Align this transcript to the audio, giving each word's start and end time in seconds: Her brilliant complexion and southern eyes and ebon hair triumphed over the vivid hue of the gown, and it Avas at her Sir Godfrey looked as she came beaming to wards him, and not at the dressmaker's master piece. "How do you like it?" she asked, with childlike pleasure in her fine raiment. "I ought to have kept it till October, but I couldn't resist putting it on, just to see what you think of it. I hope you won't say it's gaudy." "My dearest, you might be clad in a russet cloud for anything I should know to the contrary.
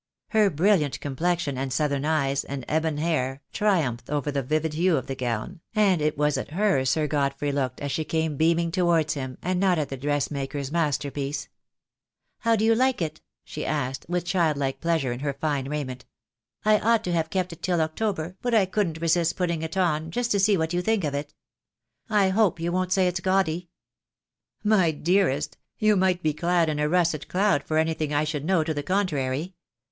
Her 0.29 0.49
brilliant 0.49 0.99
complexion 0.99 1.59
and 1.59 1.71
southern 1.71 2.05
eyes 2.05 2.43
and 2.43 2.65
ebon 2.67 2.97
hair 2.97 3.43
triumphed 3.53 4.09
over 4.09 4.31
the 4.31 4.41
vivid 4.41 4.73
hue 4.73 4.97
of 4.97 5.05
the 5.05 5.13
gown, 5.13 5.59
and 5.75 6.01
it 6.01 6.17
Avas 6.17 6.39
at 6.41 6.53
her 6.53 6.83
Sir 6.85 7.05
Godfrey 7.05 7.51
looked 7.51 7.79
as 7.81 7.91
she 7.91 8.03
came 8.03 8.35
beaming 8.35 8.71
to 8.71 8.83
wards 8.85 9.13
him, 9.13 9.37
and 9.43 9.59
not 9.59 9.77
at 9.77 9.89
the 9.89 9.97
dressmaker's 9.97 10.71
master 10.71 11.11
piece. 11.11 11.49
"How 12.39 12.55
do 12.55 12.65
you 12.65 12.73
like 12.73 12.99
it?" 12.99 13.21
she 13.43 13.63
asked, 13.63 14.07
with 14.09 14.25
childlike 14.25 14.81
pleasure 14.81 15.11
in 15.11 15.19
her 15.19 15.33
fine 15.33 15.67
raiment. 15.69 16.05
"I 16.65 16.79
ought 16.79 17.03
to 17.03 17.11
have 17.13 17.29
kept 17.29 17.53
it 17.53 17.61
till 17.61 17.79
October, 17.79 18.35
but 18.41 18.55
I 18.55 18.65
couldn't 18.65 19.01
resist 19.01 19.35
putting 19.35 19.61
it 19.61 19.77
on, 19.77 20.09
just 20.09 20.31
to 20.31 20.39
see 20.39 20.57
what 20.57 20.73
you 20.73 20.81
think 20.81 21.03
of 21.03 21.13
it. 21.13 21.35
I 22.09 22.29
hope 22.29 22.59
you 22.59 22.71
won't 22.71 22.91
say 22.91 23.07
it's 23.07 23.19
gaudy." 23.19 23.69
"My 24.63 24.89
dearest, 24.89 25.59
you 25.77 25.95
might 25.95 26.23
be 26.23 26.33
clad 26.33 26.69
in 26.69 26.79
a 26.79 26.89
russet 26.89 27.27
cloud 27.27 27.63
for 27.63 27.77
anything 27.77 28.11
I 28.11 28.23
should 28.23 28.45
know 28.45 28.63
to 28.63 28.73
the 28.73 28.81
contrary. 28.81 29.53